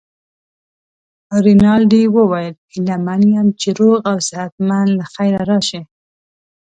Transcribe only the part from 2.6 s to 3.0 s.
هیله